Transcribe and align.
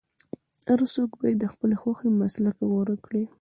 هر 0.69 0.79
څوک 0.93 1.09
باید 1.19 1.37
د 1.39 1.45
خپلې 1.53 1.75
خوښې 1.81 2.07
مسلک 2.21 2.55
غوره 2.69 2.95
کړي. 3.05 3.23